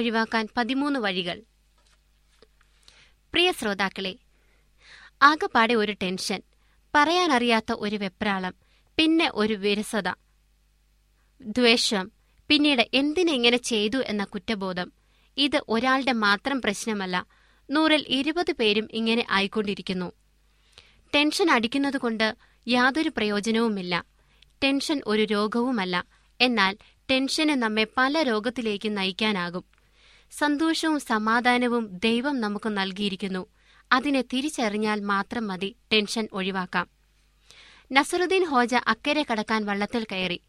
[0.00, 1.38] ഒഴിവാക്കാൻ പതിമൂന്ന് വഴികൾ.
[3.34, 4.12] പ്രിയ ശ്രോതാക്കളെ
[5.22, 6.40] ആകെപ്പാടെ ഒരു ടെൻഷൻ
[6.94, 8.54] പറയാനറിയാത്ത ഒരു വെപ്രാളം
[8.98, 10.08] പിന്നെ ഒരു വിരസത
[11.40, 12.06] ദ്വേഷം
[12.50, 14.88] പിന്നീട് എന്തിനെങ്ങനെ ചെയ്തു എന്ന കുറ്റബോധം
[15.36, 17.16] ഇത് ഒരാളുടെ മാത്രം പ്രശ്നമല്ല
[17.68, 20.08] നൂറിൽ ഇരുപത് പേരും ഇങ്ങനെ ആയിക്കൊണ്ടിരിക്കുന്നു.
[21.12, 22.26] ടെൻഷൻ അടിക്കുന്നതുകൊണ്ട്
[22.66, 23.94] യാതൊരു പ്രയോജനവുമില്ല.
[24.62, 25.96] ടെൻഷൻ ഒരു രോഗവുമല്ല
[26.40, 26.72] എന്നാൽ
[27.10, 29.64] ടെൻഷന് നമ്മെ പല രോഗത്തിലേക്ക് നയിക്കാനാകും.
[30.30, 33.46] സന്തോഷവും സമാധാനവും ദൈവം നമുക്ക് നൽകിയിരിക്കുന്നു.
[33.92, 35.76] അതിനെ തിരിച്ചറിഞ്ഞാൽ മാത്രം മതി.
[35.92, 36.88] ടെൻഷൻ ഒഴിവാക്കാം.
[37.92, 40.40] നസറുദ്ദീൻ ഹോജ അക്കരെ കടക്കാൻ വള്ളത്തിൽ കയറി.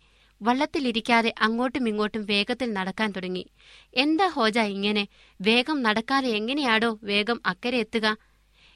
[0.41, 3.47] വള്ളത്തിലിരിക്കാതെ അങ്ങോട്ടും ഇങ്ങോട്ടും വേഗത്തിൽ നടക്കാൻ തുടങ്ങി.
[3.93, 5.07] എന്താ ഹോജ ഇങ്ങനെ?
[5.41, 8.17] വേഗം നടക്കാതെ എങ്ങനെയാടോ വേഗം അക്കരെ എത്തുക?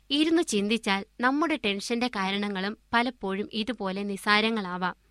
[0.10, 5.05] ഇരുന്ന് ചിന്തിച്ചാൽ നമ്മുടെ ടെൻഷന്റെ കാരണങ്ങളും പലപ്പോഴും ഇതുപോലെ നിസാരങ്ങളാവാം.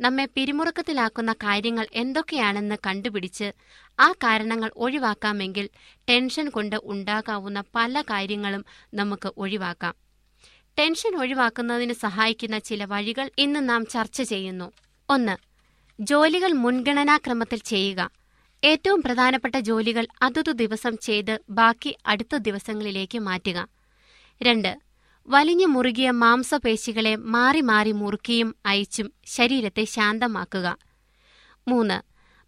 [0.00, 3.52] നമ്മെ പിരിമുറുക്കത്തിലാക്കുന്ന കാര്യങ്ങൾ എന്തൊക്കെയാണെന്ന് കണ്ടുപിടിച്ച്
[4.00, 5.68] ആ കാരണങ്ങൾ ഒഴിവാക്കാമെങ്കിൽ
[6.08, 8.64] ടെൻഷൻ കൊണ്ട് ഉണ്ടാകാവുന്ന പല കാര്യങ്ങളും
[8.94, 9.94] നമുക്ക് ഒഴിവാക്കാം.
[10.78, 14.72] ടെൻഷൻ ഒഴിവാക്കുന്നതിന് സഹായിക്കുന്ന ചില വഴികൾ ഇന്ന് നാം ചർച്ച ചെയ്യുന്നു.
[15.10, 15.36] ഒന്ന്
[16.00, 18.10] ജോലികൾ മുൻഗണനാക്രമത്തിൽ ചെയ്യുക.
[18.64, 23.68] ഏറ്റവും പ്രധാനപ്പെട്ട ജോലികൾ അതതു ദിവസം ചെയ്ത് ബാക്കി അടുത്ത ദിവസങ്ങളിലേക്ക് മാറ്റുക.
[24.42, 24.83] രണ്ട്
[25.28, 30.76] വലിഞ്ഞു മുറുകിയ മാംസപേശികളെ മാറി മാറി മുറുക്കിയും അയച്ചും ശരീരത്തെ ശാന്തമാക്കുക.
[31.68, 32.02] മൂന്ന്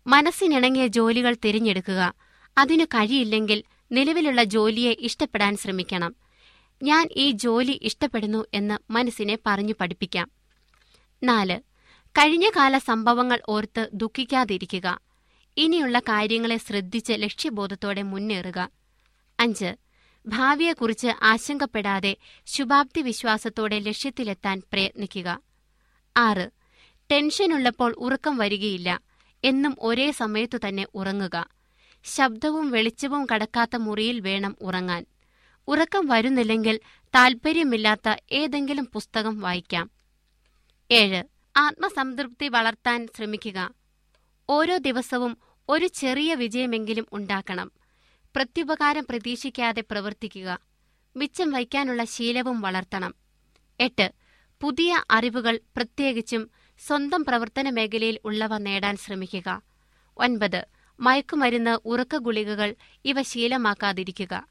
[0.08, 2.14] മനസ്സിനിണങ്ങിയ ജോലികൾ തിരഞ്ഞെടുക്കുക.
[2.58, 3.62] അതിനു കഴിയില്ലെങ്കിൽ
[3.92, 6.14] നിലവിലുള്ള ജോലിയെ ഇഷ്ടപ്പെടാൻ ശ്രമിക്കണം.
[6.82, 10.30] ഞാൻ ഈ ജോലി ഇഷ്ടപ്പെടുന്നു എന്ന് മനസ്സിനെ പറഞ്ഞു പഠിപ്പിക്കാം.
[11.22, 11.60] നാല്
[12.10, 15.00] കഴിഞ്ഞകാല സംഭവങ്ങൾ ഓർത്ത് ദുഃഖിക്കാതിരിക്കുക.
[15.56, 18.70] ഇനിയുള്ള കാര്യങ്ങളെ ശ്രദ്ധിച്ച് ലക്ഷ്യബോധത്തോടെ മുന്നേറുക.
[19.40, 19.85] അഞ്ച്
[20.26, 25.40] ഭാവിയെക്കുറിച്ച് ആശങ്കപ്പെടാതെ ശുഭാപ്തി വിശ്വാസത്തോടെ ലക്ഷ്യത്തിലെത്താൻ പ്രയത്നിക്കുക.
[26.16, 26.50] ആറ്.
[27.10, 29.00] ടെൻഷനുള്ളപ്പോൾ ഉറക്കം വരികയില്ല.
[29.44, 31.48] എന്നും ഒരേ സമയത്തു തന്നെ ഉറങ്ങുക.
[32.04, 35.06] ശബ്ദവും വെളിച്ചവും കടക്കാത്ത മുറിയിൽ വേണം ഉറങ്ങാൻ.
[35.68, 36.80] ഉറക്കം വരുന്നില്ലെങ്കിൽ
[37.14, 39.90] താൽപ്പര്യമില്ലാത്ത ഏതെങ്കിലും പുസ്തകം വായിക്കാം.
[40.90, 41.22] ഏഴ്.
[41.56, 43.74] ആത്മസംതൃപ്തി വളർത്താൻ ശ്രമിക്കുക.
[44.48, 45.38] ഓരോ ദിവസവും
[45.68, 47.72] ഒരു ചെറിയ വിജയമെങ്കിലും ഉണ്ടാക്കണം.
[48.36, 50.58] പ്രത്യുപകാരം പ്രതീക്ഷിക്കാതെ പ്രവർത്തിക്കുക.
[51.16, 53.14] മിച്ചം വയ്ക്കാനുള്ള ശീലവും വളർത്തണം.
[53.80, 54.12] എട്ട്.
[54.60, 56.50] പുതിയ അറിവുകൾ പ്രത്യേകിച്ചും
[56.86, 59.62] സ്വന്തം പ്രവർത്തന മേഖലയിൽ ഉള്ളവ നേടാൻ ശ്രമിക്കുക.
[60.18, 60.66] ഒൻപത്.
[61.00, 62.74] മയക്കുമരുന്ന് ഉറക്ക ഗുളികകൾ
[63.04, 64.46] ഇവ ശീലമാക്കാതിരിക്കുക.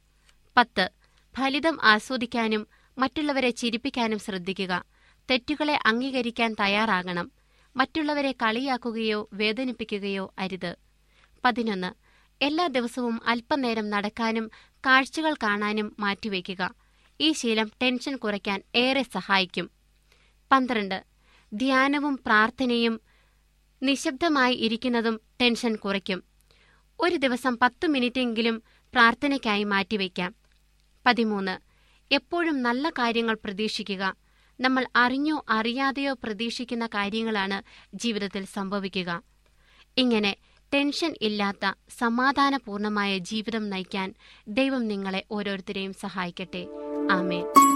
[0.56, 0.90] പത്ത്.
[1.38, 2.66] ഫലിതം ആസ്വദിക്കാനും
[2.98, 4.84] മറ്റുള്ളവരെ ചിരിപ്പിക്കാനും ശ്രദ്ധിക്കുക.
[5.30, 7.32] തെറ്റുകളെ അംഗീകരിക്കാൻ തയ്യാറാകണം.
[7.76, 10.76] മറ്റുള്ളവരെ കളിയാക്കുകയോ വേദനിപ്പിക്കുകയോ അരുത്.
[11.44, 12.05] പതിനൊന്ന്.
[12.42, 14.50] എല്ലാ ദിവസവും അല്പനേരം നടക്കാനും
[14.86, 16.74] കാഴ്ചകൾ കാണാനും മാറ്റിവെക്കുക.
[17.20, 19.70] ഈ ശീലം ടെൻഷൻ കുറയ്ക്കാൻ ഏറെ സഹായിക്കും.
[20.52, 21.04] പന്ത്രണ്ട്.
[21.52, 23.00] ധ്യാനവും പ്രാർത്ഥനയും
[23.82, 26.22] നിശബ്ദമായി ഇരിക്കുന്നതും ടെൻഷൻ കുറയ്ക്കും.
[27.00, 30.34] ഒരു ദിവസം പത്ത് മിനിറ്റെങ്കിലും പ്രാർത്ഥനയ്ക്കായി മാറ്റിവെക്കാം.
[31.06, 31.58] പതിമൂന്ന്.
[32.14, 34.16] എപ്പോഴും നല്ല കാര്യങ്ങൾ പ്രതീക്ഷിക്കുക.
[34.60, 37.62] നമ്മൾ അറിഞ്ഞോ അറിയാതെയോ പ്രതീക്ഷിക്കുന്ന കാര്യങ്ങളാണ്
[37.94, 39.22] ജീവിതത്തിൽ സംഭവിക്കുക.
[39.96, 40.36] ഇങ്ങനെ
[40.74, 44.14] ടെൻഷൻ ഇല്ലാത്ത സമാധാനപൂർണമായ ജീവിതം നയിക്കാൻ
[44.48, 46.66] ദൈവം നിങ്ങളെ ഓരോരുത്തരെയും സഹായിക്കട്ടെ.
[47.10, 47.75] ആമേൻ.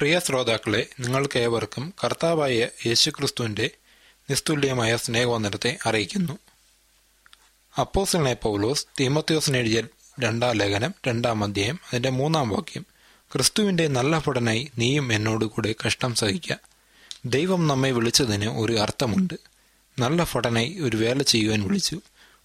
[0.00, 3.70] പ്രിയ ശ്രോതാക്കളെ നിങ്ങൾക്ക് ഏവർക്കും കർത്താവായ യേശുക്രിസ്തുവിന്റെ
[4.30, 6.38] നിസ്തുല്യമായ സ്നേഹവന്ദനത്തെ അറിയിക്കുന്നു.
[7.80, 9.88] അപ്പോസിനെ പൗലോസ് തീമത്യോസിന്
[10.20, 12.86] രണ്ടാം ലേഖനം രണ്ടാം അധ്യായം അതിന്റെ മൂന്നാം വാക്യം
[13.32, 16.58] ക്രിസ്തുവിന്റെ നല്ല ഭടനായി നീയും എന്നോടുകൂടെ കഷ്ടം സഹിക്കുക
[17.24, 19.34] ദൈവം നമ്മെ വിളിച്ചതിന് ഒരു അർത്ഥമുണ്ട്.
[19.98, 22.00] നല്ല ഭടനായി ഒരു വേല ചെയ്യുവാൻ വിളിച്ചു.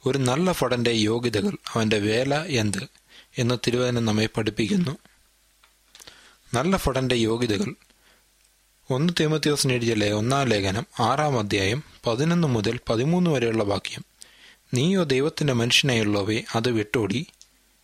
[0.06, 2.88] ഒരു നല്ല ഭടന്റെ യോഗ്യതകൾ അവന്റെ വേല എന്ത്?
[3.38, 4.98] എന്ന് തിരുവചനം നമ്മെ പഠിപ്പിക്കുന്നു.
[6.56, 7.74] നല്ല ഫടന്റെ യോഗ്യതകൾ.
[8.90, 14.06] ഒന്ന് തീമത്യോസ് എഴുതിയ ഒന്നാം ലേഖനം ആറാം അധ്യായം പതിനൊന്ന് മുതൽ പതിമൂന്ന് വരെയുള്ള വാക്യം.
[14.74, 17.28] നീയോ ദൈവത്തിന്റെ മനുഷ്യനായുള്ളവേ അത് വിട്ടോടി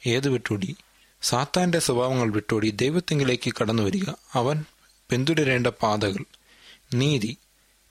[0.08, 0.76] ഏത് വിട്ടോടി?
[1.22, 4.10] സാത്താന്റെ സ്വഭാവങ്ങൾ വിട്ടോടി ദൈവത്തിങ്കിലേക്ക് കടന്നു വരിക.
[4.34, 4.64] അവൻ
[5.10, 6.24] പിന്തുടരേണ്ട പാതകൾ.
[6.94, 7.38] നീതി.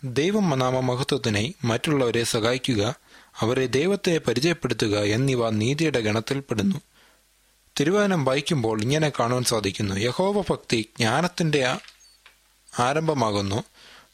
[0.05, 2.95] ദൈവം നാമ മഹത്വത്തിനായി മറ്റുള്ളവരെ സഹായിക്കുക
[3.41, 6.81] അവരെ ദൈവത്തെ പരിചയപ്പെടുത്തുക എന്നിവ നീതിയുടെ ഗണത്തിൽപ്പെടുന്നു.
[7.81, 9.95] തിരുവചനം വായിക്കുമ്പോൾ ഇങ്ങനെ കാണുവാൻ സാധിക്കുന്നു.
[9.95, 11.77] യഹോവ ഭക്തി ജ്ഞാനത്തിന്റെ
[12.79, 13.65] ആരംഭമാകുന്നു.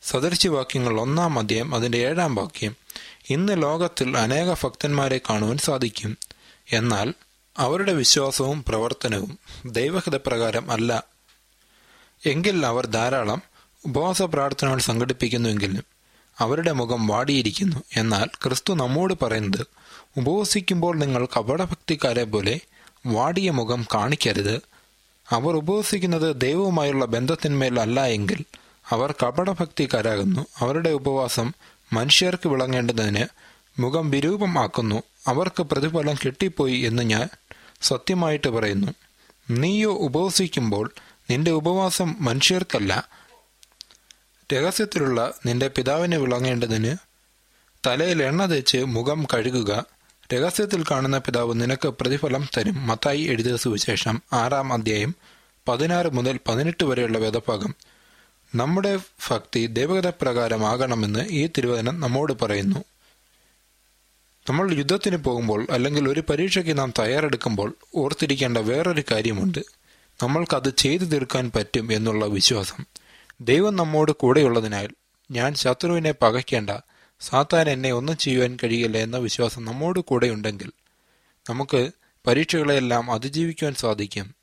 [0.03, 2.77] സദൃശ്യവാക്യങ്ങൾ ഒന്നാം അധ്യായം അതിന്റെ ഏഴാം വാക്യം.
[3.31, 6.19] ഇന്ന് ലോകത്തിൽ അനേക ഭക്തന്മാരെ കാണുവാൻ സാധിക്കും.
[6.73, 7.15] എന്നാൽ
[7.59, 11.03] അവരുടെ വിശ്വാസവും പ്രവർത്തനവും ദൈവഹിതപ്രകാരം അല്ല.
[12.27, 13.43] എങ്കിൽ അവർ ധാരാളം
[13.87, 15.85] ഉപവാസ പ്രാർത്ഥനകൾ സംഘടിപ്പിക്കുന്നുവെങ്കിലും
[16.39, 17.83] അവരുടെ മുഖം വാടിയിരിക്കുന്നു.
[17.97, 19.67] എന്നാൽ ക്രിസ്തു നമ്മോട് പറയുന്നത്
[20.17, 22.61] ഉപവസിക്കുമ്പോൾ നിങ്ങൾ കപടഭക്തിക്കാരെ പോലെ
[23.07, 24.61] വാടിയ മുഖം കാണിക്കരുത്.
[25.31, 28.45] അവർ ഉപവസിക്കുന്നത് ദൈവവുമായുള്ള ബന്ധത്തിന്മേൽ അല്ല എങ്കിൽ
[28.91, 31.53] അവർ കപടഭക്തിക്കാരാകുന്നു അവരുടെ ഉപവാസം
[31.93, 33.25] മനുഷ്യർക്ക് വിളങ്ങേണ്ടതിന്
[33.81, 37.29] മുഖം വിരൂപമാക്കുന്നു അവർക്ക് പ്രതിഫലം കിട്ടിപ്പോയി എന്ന് ഞാൻ
[37.83, 38.93] സത്യമായിട്ട് പറയുന്നു.
[39.51, 40.91] നീയോ ഉപവസിക്കുമ്പോൾ
[41.31, 43.09] നിന്റെ ഉപവാസം മനുഷ്യർക്കല്ല.
[44.55, 46.97] രഹസ്യത്തിലുള്ള നിന്റെ പിതാവിനെ വിളങ്ങേണ്ടതിന്
[47.87, 49.85] തലയിൽ എണ്ണ തേച്ച് മുഖം കഴുകുക.
[50.35, 52.87] രഹസ്യത്തിൽ കാണുന്ന പിതാവ് നിനക്ക് പ്രതിഫലം തരും.
[52.87, 55.15] മത്തായി എഴുതിയ സുവിശേഷം ആറാം അധ്യായം
[55.69, 57.75] പതിനാറ് മുതൽ പതിനെട്ട് വരെയുള്ള വേദഭാഗം.
[58.55, 58.99] നമ്മുടെ
[59.31, 62.85] ഭക്തി ദൈവഗതപ്രകാരമാകണമെന്ന് ഈ തിരുവചനം നമ്മോട് പറയുന്നു.
[64.49, 69.59] നമ്മൾ യുദ്ധത്തിന് പോകുമ്പോൾ അല്ലെങ്കിൽ ഒരു പരീക്ഷയ്ക്ക് നാം തയ്യാറെടുക്കുമ്പോൾ ഓർത്തിരിക്കേണ്ട വേറൊരു കാര്യമുണ്ട്.
[70.23, 72.85] നമ്മൾക്കത് ചെയ്തു തീർക്കാൻ പറ്റും എന്നുള്ള വിശ്വാസം.
[73.41, 74.89] ദൈവം നമ്മോട് കൂടെയുള്ളതിനാൽ
[75.31, 76.71] ഞാൻ ശത്രുവിനെ പകയ്ക്കേണ്ട
[77.21, 80.73] സാത്താൻ എന്നെ ഒന്നും ചെയ്യുവാൻ കഴിയില്ല എന്ന വിശ്വാസം നമ്മോട് കൂടെ ഉണ്ടെങ്കിൽ
[81.51, 81.91] നമുക്ക്
[82.27, 84.35] പരീക്ഷകളെല്ലാം അതിജീവിക്കുവാൻ സാധിക്കും.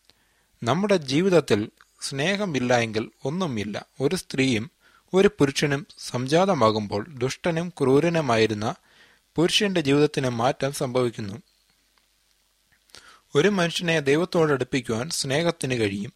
[0.64, 1.70] നമ്മുടെ ജീവിതത്തിൽ
[2.02, 3.86] സ്നേഹമില്ല എങ്കിൽ ഒന്നുമില്ല.
[4.02, 4.72] ഒരു സ്ത്രീയും
[5.14, 8.76] ഒരു പുരുഷനും സംജാതമാകുമ്പോൾ ദുഷ്ടനും ക്രൂരനുമായിരുന്ന
[9.36, 11.42] പുരുഷന്റെ ജീവിതത്തിന് മാറ്റം സംഭവിക്കുന്നു.
[13.36, 16.14] ഒരു മനുഷ്യനെ ദൈവത്തോട് അടുപ്പിക്കുവാൻ സ്നേഹത്തിന് കഴിയും.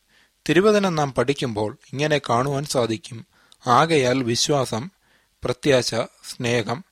[0.49, 3.25] തിരുവചനം നാം പഠിക്കുമ്പോൾ ഇങ്ങനെ കാണുവാൻ സാധിക്കും.
[3.67, 4.96] ആകയാൽ വിശ്വാസം
[5.47, 6.83] പ്രത്യാശ സ്നേഹം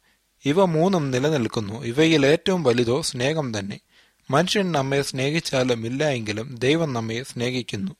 [0.46, 1.84] ഇവ മൂന്നും നിലനിൽക്കുന്നു.
[1.84, 3.80] ഇവയിൽ ഏറ്റവും വലുതോ സ്നേഹം തന്നെ.
[4.32, 7.92] മനുഷ്യൻ നമ്മെ സ്നേഹിച്ചാലും ഇല്ല എങ്കിലും ദൈവം നമ്മെ സ്നേഹിക്കുന്നു.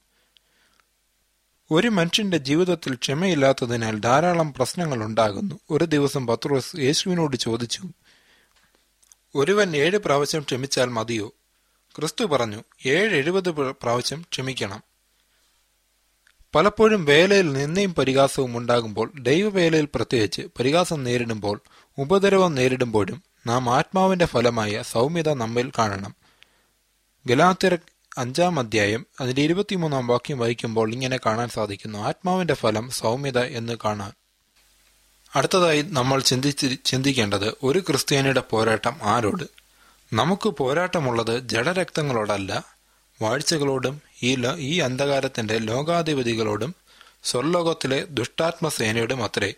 [1.70, 5.58] ഒരു മനുഷ്യന്റെ ജീവിതത്തിൽ ക്ഷമയില്ലാത്തതിനാൽ ധാരാളം പ്രശ്നങ്ങൾ ഉണ്ടാകുന്നു.
[5.70, 7.82] ഒരു ദിവസം പത്രോസ് യേശുവിനോട് ചോദിച്ചു
[9.34, 11.32] ഒരുവൻ ഏഴ് പ്രാവശ്യം ക്ഷമിച്ചാൽ മതിയോ?
[11.96, 14.95] ക്രിസ്തു പറഞ്ഞു ഏഴ് എഴുപത് പ്രാവശ്യം ക്ഷമിക്കണം.
[16.56, 21.60] പലപ്പോഴും വേലയിൽ നിന്നയും പരിഹാസവും ഉണ്ടാകുമ്പോൾ ദൈവവേലയിൽ പ്രത്യേകിച്ച് പരിഹാസം നേരിടുമ്പോൾ
[21.98, 26.14] ഉപദ്രവം നേരിടുമ്പോഴും നാം ആത്മാവിന്റെ ഫലമായ സൗമ്യത നമ്മിൽ കാണണം.
[27.26, 27.76] ഗലാത്തിര
[28.18, 31.98] അഞ്ചാം അധ്യായം അതിന്റെ ഇരുപത്തിമൂന്നാം വാക്യം വായിക്കുമ്പോൾ ഇങ്ങനെ കാണാൻ സാധിക്കുന്നു.
[31.98, 34.12] ആത്മാവിന്റെ ഫലം സൗമ്യത എന്ന് കാണാൻ.
[35.34, 39.44] അടുത്തതായി നമ്മൾ ചിന്തിച്ച് ചിന്തിക്കേണ്ടത് ഒരു ക്രിസ്ത്യാനിയുടെ പോരാട്ടം ആരോട്?
[40.12, 42.75] നമുക്ക് പോരാട്ടമുള്ളത് ജഡരക്തങ്ങളോടല്ല
[43.22, 46.74] വാഴ്ചകളോടും ഈ ഈ അന്ധകാരത്തിന്റെ ലോകാധിപതികളോടും
[47.24, 49.54] സ്വർലോകത്തിലെ ദുഷ്ടാത്മസേനയോടും അത്രേ.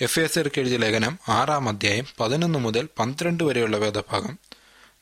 [0.00, 4.38] എഫ് എസ് എഴുതിയ ലേഖനം ആറാം അധ്യായം പതിനൊന്ന് മുതൽ പന്ത്രണ്ട് വരെയുള്ള വേദഭാഗം.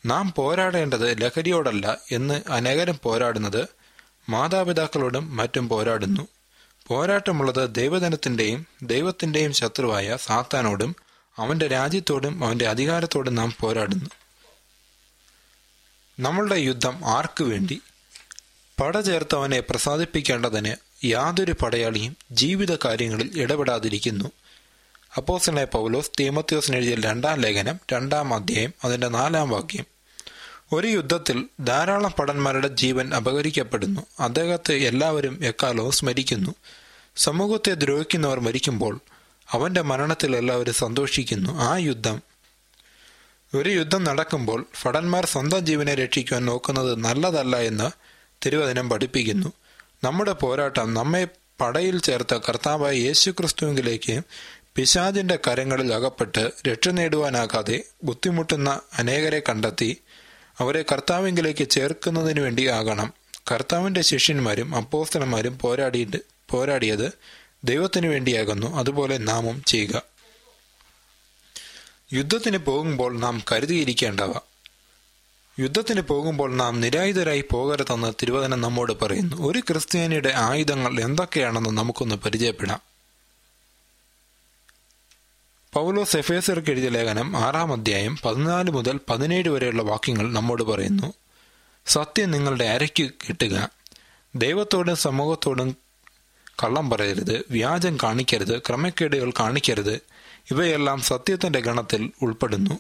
[0.06, 3.68] നാം പോരാടേണ്ടത് ലഹരിയോടല്ല എന്ന് അനേകരും പോരാടുന്നത്
[4.28, 6.28] മാതാപിതാക്കളോടും മറ്റും പോരാടുന്നു.
[6.86, 10.96] പോരാട്ടമുള്ളത് ദൈവജനത്തിന്റെയും ദൈവത്തിന്റെയും ശത്രുവായ സാത്താനോടും
[11.36, 14.10] അവന്റെ രാജ്യത്തോടും അവന്റെ അധികാരത്തോടും നാം പോരാടുന്നു.
[16.20, 17.80] നമ്മളുടെ യുദ്ധം ആർക്കു വേണ്ടി?
[18.80, 20.74] പട ചേർത്തവനെ പ്രസാദിപ്പിക്കേണ്ടതിന്
[21.06, 24.24] യാതൊരു പടയാളിയും ജീവിത കാര്യങ്ങളിൽ ഇടപെടാതിരിക്കുന്നു.
[25.16, 29.84] അപ്പോസനെ പൗലോസ് തീമത്യോസിന് എഴുതിയ രണ്ടാം ലേഖനം രണ്ടാം അധ്യായം അതിന്റെ നാലാം വാക്യം.
[30.72, 34.00] ഒരു യുദ്ധത്തിൽ ധാരാളം പടന്മാരുടെ ജീവൻ അപഹരിക്കപ്പെടുന്നു.
[34.20, 36.54] അദ്ദേഹത്തെ എല്ലാവരും എക്കാലവും സ്മരിക്കുന്നു.
[37.16, 39.00] സമൂഹത്തെ ദ്രോഹിക്കുന്നവർ മരിക്കുമ്പോൾ
[39.50, 41.60] അവന്റെ മരണത്തിൽ എല്ലാവരും സന്തോഷിക്കുന്നു.
[41.60, 42.22] ആ യുദ്ധം
[43.54, 48.13] ഒരു യുദ്ധം നടക്കുമ്പോൾ ഭടന്മാർ സ്വന്തം ജീവനെ രക്ഷിക്കുവാൻ നോക്കുന്നത് നല്ലതല്ല എന്ന്
[48.46, 49.52] തിരുവചനം പഠിപ്പിക്കുന്നു.
[50.04, 51.26] നമ്മുടെ പോരാട്ടം നമ്മെ
[51.61, 54.20] പടയിൽ ചേർത്ത കർത്താവായ യേശുക്രിസ്തുവിലേക്ക്
[54.76, 60.02] പിശാചിന്റെ കരങ്ങളിൽ അകപ്പെട്ട് രക്ഷ നേടുവാനാകാതെ ബുദ്ധിമുട്ടുന്ന അനേകരെ കണ്ടെത്തി
[60.59, 63.12] അവരെ കർത്താവിങ്കിലേക്ക് ചേർക്കുന്നതിനു വേണ്ടി ആകണം
[63.52, 66.16] കർത്താവിന്റെ ശിഷ്യന്മാരും അപ്പോസ്തലന്മാരും പോരാടിയിട്ട്
[66.50, 67.12] പോരാടിയത്
[67.64, 68.76] ദൈവത്തിനു വേണ്ടിയാകുന്നു.
[68.76, 70.02] അതുപോലെ നാമും ചെയ്യുക.
[72.12, 74.35] യുദ്ധത്തിന് പോകുമ്പോൾ നാം കരുതിയിരിക്കേണ്ടവ
[75.58, 79.36] യുദ്ധത്തിന് പോകുമ്പോൾ നാം നിരായുധരായി പോകരുതെന്ന് തിരുവചനം നമ്മോട് പറയുന്നു.
[79.36, 82.80] ഒരു ക്രിസ്ത്യാനിയുടെ ആയുധങ്ങൾ എന്തൊക്കെയാണെന്ന് നമുക്കൊന്ന് പരിചയപ്പെടാം.
[85.72, 91.12] പൗലോ സെഫേസർക്ക് എഴുതിയ ലേഖനം ആറാം അധ്യായം പതിനാല് മുതൽ പതിനേഴ് വരെയുള്ള വാക്യങ്ങൾ നമ്മോട് പറയുന്നു.
[91.86, 93.68] സത്യം നിങ്ങളുടെ അരയ്ക്ക് കിട്ടുക.
[94.34, 95.76] ദൈവത്തോടും സമൂഹത്തോടും
[96.64, 97.44] കള്ളം പറയരുത്.
[97.50, 98.58] വ്യാജം കാണിക്കരുത്.
[98.58, 100.00] ക്രമക്കേടുകൾ കാണിക്കരുത്.
[100.50, 102.78] ഇവയെല്ലാം സത്യത്തിന്റെ ഗണത്തിൽ ഉൾപ്പെടുന്നു.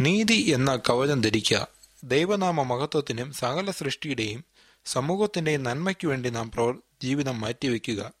[0.00, 1.71] നീതി എന്ന കവചം ധരിക്കുക.
[2.04, 4.44] ദൈവനാമ മഹത്വത്തിനും സകല സൃഷ്ടിയുടെയും
[4.84, 8.12] സമൂഹത്തിന്റെയും നന്മയ്ക്കു വേണ്ടി നാം പ്രവർ ജീവിതം മാറ്റിവെക്കുക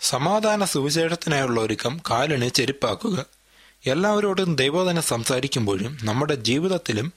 [0.00, 3.26] സമാധാന സുവിശേഷത്തിനായുള്ള ഒരുക്കം കാലിന് ചെരുപ്പാക്കുക.
[3.86, 7.12] എല്ലാവരോടും ദൈവോധന സംസാരിക്കുമ്പോഴും നമ്മുടെ ജീവിതത്തിലും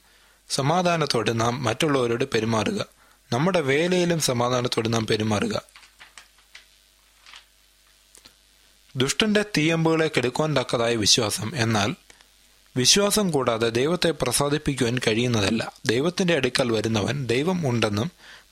[0.50, 2.86] സമാധാനത്തോടെ നാം മറ്റുള്ളവരോട് പെരുമാറുക.
[3.34, 5.62] നമ്മുടെ വേലയിലും സമാധാനത്തോടെ നാം പെരുമാറുക.
[8.96, 11.96] ദുഷ്ടന്റെ തീയമ്പുകളെ കെടുക്കുവാൻ തക്കതായ വിശ്വാസം എന്നാൽ
[12.78, 15.74] വിശ്വാസം കൂടാതെ ദൈവത്തെ പ്രസാദിപ്പിക്കുവാൻ കഴിയുന്നതല്ല.
[15.86, 18.12] ദൈവത്തിന്റെ അടുക്കൽ വരുന്നവൻ ദൈവം ഉണ്ടെന്നും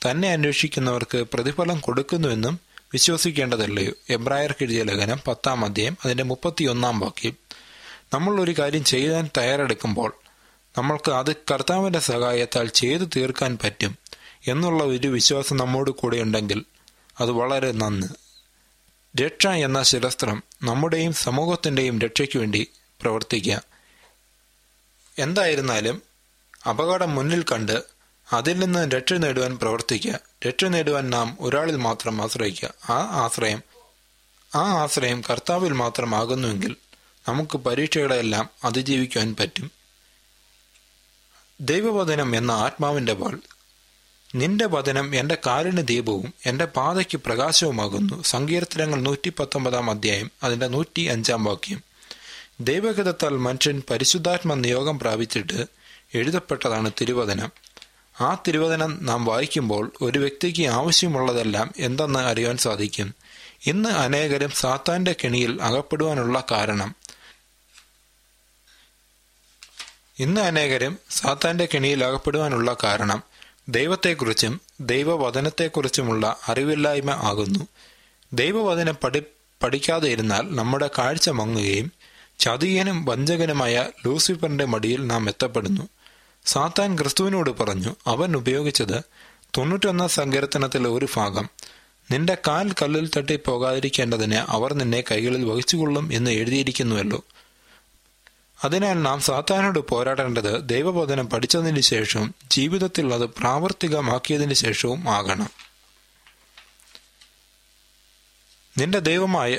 [0.09, 2.59] തന്നെ അന്വേഷിക്കുന്നവർക്ക് പ്രതിഫലം കൊടുക്കുന്നുവെന്നും
[2.93, 3.91] വിശ്വസിക്കേണ്ടതല്ലയോ?
[4.09, 7.33] എംബ്രായർ കിഴിയ ലേഖനം പത്താം അധ്യായം അതിന്റെ മുപ്പത്തിയൊന്നാം വാക്യം.
[8.13, 10.13] നമ്മൾ ഒരു കാര്യം ചെയ്യാൻ തയ്യാറെടുക്കുമ്പോൾ
[10.77, 13.97] നമ്മൾക്ക് അത് കർത്താവിന്റെ സഹായത്താൽ ചെയ്തു തീർക്കാൻ പറ്റും
[14.47, 16.63] എന്നുള്ള ഒരു വിശ്വാസം നമ്മോട് കൂടെ ഉണ്ടെങ്കിൽ
[17.21, 18.07] അത് വളരെ നന്ന്.
[19.21, 22.67] രക്ഷ എന്ന ശിരസ്ത്രം നമ്മുടെയും സമൂഹത്തിന്റെയും രക്ഷയ്ക്ക് വേണ്ടി
[23.01, 23.72] പ്രവർത്തിക്കുക.
[25.17, 26.01] എന്തായിരുന്നാലും
[26.69, 27.83] അപകടം മുന്നിൽ കണ്ട്
[28.33, 33.61] അതിൽ നിന്ന് രക്ഷ നേടുവാൻ പ്രവർത്തിക്കുക രക്ഷ നേടുവാൻ നാം ഒരാളിൽ മാത്രം ആശ്രയിക്കുക ആ ആശ്രയം
[34.55, 36.75] ആ ആശ്രയം കർത്താവിൽ മാത്രമാകുന്നുവെങ്കിൽ
[37.29, 39.71] നമുക്ക് പരീക്ഷകളെല്ലാം അതിജീവിക്കുവാൻ പറ്റും.
[41.61, 43.39] ദൈവവചനം എന്ന ആത്മാവിന്റെ വാൾ
[44.35, 48.23] നിന്റെ വചനം എന്റെ കാലിന് ദീപവും എന്റെ പാതയ്ക്ക് പ്രകാശവുമാകുന്നു.
[48.23, 51.83] സങ്കീർത്തനങ്ങൾ നൂറ്റി പത്തൊമ്പതാം അധ്യായം അതിന്റെ നൂറ്റി അഞ്ചാം വാക്യം.
[52.59, 55.65] ദൈവഗതത്താൽ മനുഷ്യൻ പരിശുദ്ധാത്മ നിയോഗം പ്രാപിച്ചിട്ട്
[56.13, 57.51] എഴുതപ്പെട്ടതാണ് തിരുവചനം.
[58.21, 63.15] ആ തിരുവചനം നാം വായിക്കുമ്പോൾ ഒരു വ്യക്തിക്ക് ആവശ്യമുള്ളതെല്ലാം എന്തെന്ന് അറിയാൻ സാധിക്കും.
[63.65, 66.95] ഇന്ന് അനേകരും സാത്താന്റെ കെണിയിൽ അകപ്പെടുവാനുള്ള കാരണം.
[70.19, 73.23] ഇന്ന് അനേകരും സാത്താന്റെ കെണിയിൽ അകപ്പെടുവാനുള്ള കാരണം
[73.69, 77.67] ദൈവത്തെക്കുറിച്ചും ദൈവവചനത്തെക്കുറിച്ചുമുള്ള അറിവില്ലായ്മ ആകുന്നു.
[78.33, 79.23] ദൈവവചനം പഠി
[79.63, 82.02] പഠിക്കാതെ ഇരുന്നാൽ നമ്മുടെ കാഴ്ച മങ്ങുകയും
[82.43, 85.87] ചതിയനും വഞ്ചകനുമായ ലൂസിഫറിന്റെ മടിയിൽ നാം എത്തപ്പെടുന്നു.
[86.45, 89.03] സാത്താൻ ക്രിസ്തുവിനോട് പറഞ്ഞു അവൻ ഉപയോഗിച്ചത്
[89.57, 91.49] തൊണ്ണൂറ്റൊന്നാം സങ്കീർത്തനത്തിലെ ഒരു ഭാഗം.
[92.11, 97.23] നിന്റെ കാൽ കല്ലിൽ തട്ടി പോകാതിരിക്കേണ്ടതിന് അവർ നിന്നെ കൈകളിൽ വഹിച്ചുകൊള്ളും എന്ന് എഴുതിയിരിക്കുന്നുവല്ലോ.
[98.63, 105.49] അതിനാൽ നാം സാത്താനോട് പോരാടേണ്ടത് ദൈവബോധനം പഠിച്ചതിന് ശേഷവും ജീവിതത്തിൽ അത് പ്രാവർത്തികമാക്കിയതിന് ശേഷവും ആകണം.
[108.77, 109.57] നിന്റെ ദൈവമായ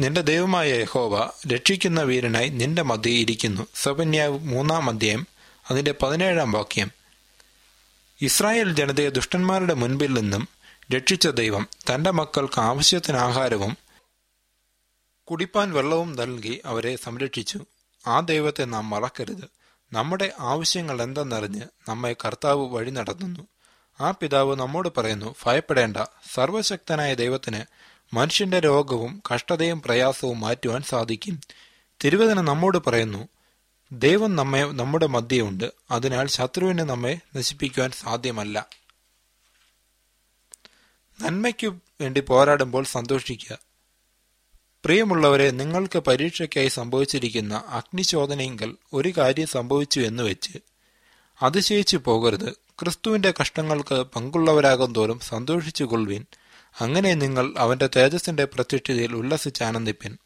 [0.00, 3.66] നിന്റെ ദൈവമായ യഹോവ രക്ഷിക്കുന്ന വീരനായി നിന്റെ മധ്യേ ഇരിക്കുന്നു.
[3.74, 5.26] സബന്യാവ് മൂന്നാം അധ്യായം
[5.70, 6.90] അതിന്റെ പതിനേഴാം വാക്യം.
[8.20, 10.48] ഇസ്രായേൽ ജനതയെ ദുഷ്ടന്മാരുടെ മുൻപിൽ നിന്നും
[10.96, 13.76] രക്ഷിച്ച ദൈവം തന്റെ മക്കൾക്ക് ആവശ്യത്തിന് ആഹാരവും
[15.30, 17.60] കുടിപ്പാൻ വെള്ളവും നൽകി അവരെ സംരക്ഷിച്ചു.
[18.06, 19.50] ആ ദൈവത്തെ നാം മറക്കരുത്.
[19.92, 23.46] നമ്മുടെ ആവശ്യങ്ങൾ എന്തെന്നറിഞ്ഞ് നമ്മെ കർത്താവ് വഴി നടത്തുന്നു.
[24.00, 25.96] ആ പിതാവ് നമ്മോട് പറയുന്നു ഭയപ്പെടേണ്ട.
[26.34, 27.79] സർവശക്തനായ ദൈവത്തിന്
[28.12, 31.40] മനുഷ്യന്റെ രോഗവും കഷ്ടതയും പ്രയാസവും മാറ്റുവാൻ സാധിക്കും.
[32.04, 33.28] തിരുവചനം നമ്മോട് പറയുന്നു
[33.92, 35.72] ദൈവം നമ്മെ നമ്മുടെ മധ്യയുണ്ട്.
[35.90, 38.66] അതിനാൽ ശത്രുവിനെ നമ്മെ നശിപ്പിക്കുവാൻ സാധ്യമല്ല.
[41.22, 41.66] നന്മയ്ക്കു
[42.00, 43.58] വേണ്ടി പോരാടുമ്പോൾ സന്തോഷിക്കുക.
[44.84, 50.58] പ്രിയമുള്ളവരെ നിങ്ങൾക്ക് പരീക്ഷയ്ക്കായി സംഭവിച്ചിരിക്കുന്ന അഗ്നിശോധനയെങ്കിൽ ഒരു കാര്യം സംഭവിച്ചു എന്ന് വെച്ച്
[51.42, 52.52] അതിശയിച്ചു പോകരുത്.
[52.52, 55.84] ക്രിസ്തുവിന്റെ കഷ്ടങ്ങൾക്ക് പങ്കുള്ളവരാകും തോറും സന്തോഷിച്ചു
[56.80, 60.18] അങ്ങനെ നിങ്ങൾ അവന്റെ തേജസ്സിന്റെ പ്രത്യക്ഷതയിൽ ഉല്ലസിച്ച് ആനന്ദിപ്പിൻ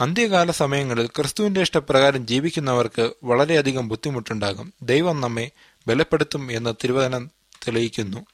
[0.00, 4.72] അന്ത്യകാല സമയങ്ങളിൽ ക്രിസ്തുവിന്റെ ഇഷ്ടപ്രകാരം ജീവിക്കുന്നവർക്ക് വളരെയധികം ബുദ്ധിമുട്ടുണ്ടാകും.
[4.82, 5.50] ദൈവം നമ്മെ
[5.88, 7.30] ബലപ്പെടുത്തും എന്ന് തിരുവചനം
[7.66, 8.26] തെളിയിക്കുന്നു.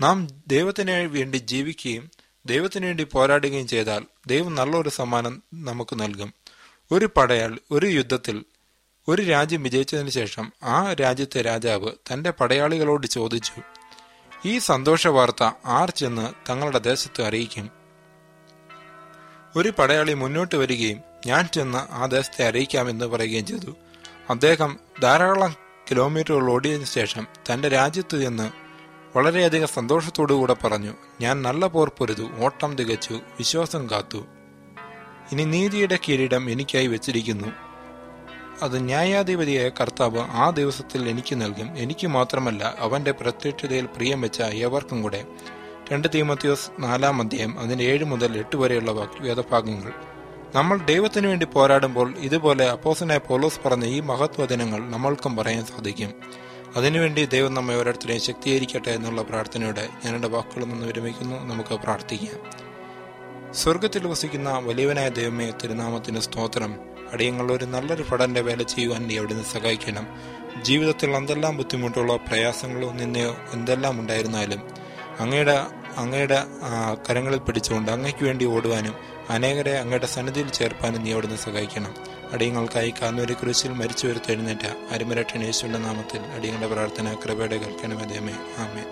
[0.00, 2.10] നാം ദൈവത്തിന് വേണ്ടി ജീവിക്കുകയും
[2.46, 6.34] ദൈവത്തിന് വേണ്ടി പോരാടുകയും ചെയ്താൽ ദൈവം നല്ലൊരു സമ്മാനം നമുക്ക് നൽകും.
[6.92, 8.44] ഒരു പടയാൾ ഒരു യുദ്ധത്തിൽ
[9.08, 13.75] ഒരു രാജ്യം വിജയിച്ചതിന് ശേഷം ആ രാജ്യത്തെ രാജാവ് തന്റെ പടയാളികളോട് ചോദിച്ചു
[14.46, 17.70] ഈ സന്തോഷ വാർത്ത ആർ ചെന്ന് തങ്ങളുടെ ദേശത്ത് അറിയിക്കും.
[19.56, 23.76] ഒരു പടയാളി മുന്നോട്ട് വരികയും ഞാൻ ചെന്ന് ആ ദേശത്തെ അറിയിക്കാമെന്ന് പറയുകയും ചെയ്തു.
[24.30, 25.54] അദ്ദേഹം ധാരാളം
[25.90, 28.50] കിലോമീറ്ററുകൾ ഓടിയതിനു ശേഷം തന്റെ രാജ്യത്ത് ചെന്ന്
[29.18, 34.26] വളരെയധികം സന്തോഷത്തോടുകൂടെ പറഞ്ഞു ഞാൻ നല്ല പോർ പൊരുതു ഓട്ടം തികച്ചു വിശ്വാസം കാത്തു.
[35.32, 37.65] ഇനി നീതിയുടെ കിരീടം എനിക്കായി വെച്ചിരിക്കുന്നു.
[38.62, 41.78] അത് ന്യായാധിപതിയായ കർത്താവ് ആ ദിവസത്തിൽ എനിക്ക് നൽകും.
[41.78, 45.24] എനിക്ക് മാത്രമല്ല അവന്റെ പ്രത്യക്ഷതയിൽ പ്രിയം വെച്ച ഏവർക്കും കൂടെ.
[45.92, 49.92] രണ്ട് തീമത്യോസ് നാലാം അധ്യായം അതിന്റെ ഏഴ് മുതൽ എട്ട് വരെയുള്ള വേദഭാഗങ്ങൾ.
[50.54, 56.14] നമ്മൾ ദൈവത്തിനു വേണ്ടി പോരാടുമ്പോൾ ഇതുപോലെ അപ്പോസനായ പോലോസ് പറഞ്ഞ ഈ മഹത്വദിനങ്ങൾ നമ്മൾക്കും പറയാൻ സാധിക്കും.
[56.76, 61.44] അതിനുവേണ്ടി ദൈവം നമ്മെ ഓരോരുത്തരെയും ശക്തീകരിക്കട്ടെ എന്നുള്ള പ്രാർത്ഥനയോടെ ഞാൻ എന്റെ വാക്കുകളിൽ നിന്ന് വിരമിക്കുന്നു.
[61.44, 62.66] നമുക്ക് പ്രാർത്ഥിക്കാം.
[63.54, 66.95] സ്വർഗത്തിൽ വസിക്കുന്ന വലിയവനായ ദൈവമേ തിരുനാമത്തിന് സ്തോത്രം.
[67.12, 70.06] അടിയങ്ങൾ ഒരു നല്ലൊരു ഭടന്റെ വേല ചെയ്യുവാൻ നീ അവിടുന്ന് സഹായിക്കണം.
[70.62, 74.60] ജീവിതത്തിൽ എന്തെല്ലാം ബുദ്ധിമുട്ടുകളോ പ്രയാസങ്ങളോ നിന്നെയോ എന്തെല്ലാം ഉണ്ടായിരുന്നാലും
[75.20, 75.56] അങ്ങയുടെ
[75.96, 76.38] അങ്ങയുടെ
[77.08, 78.94] കരങ്ങളിൽ പിടിച്ചുകൊണ്ട് അങ്ങയ്ക്ക് വേണ്ടി ഓടുവാനും
[79.30, 81.92] അനേകരെ അങ്ങയുടെ സന്നിധിയിൽ ചേർപ്പാനും നീ അവിടുന്ന് സഹായിക്കണം.
[82.32, 88.84] അടിയങ്ങൾക്കായി കാന്നൂരി കുരിശിൽ മരിച്ചു വരുത്തി എഴുന്നേറ്റ അരിമരട്ടൻ യേശുവിന്റെ നാമത്തിൽ അടിയങ്ങളുടെ പ്രാർത്ഥന കൃപയുടെ കേൾക്കണമേ ആമേ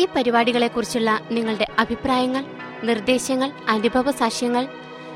[0.00, 2.44] ഈ പരിപാടികളെക്കുറിച്ചുള്ള നിങ്ങളുടെ അഭിപ്രായങ്ങൾ
[2.84, 4.64] നിർദ്ദേശങ്ങൾ അനുഭവ സാക്ഷ്യങ്ങൾ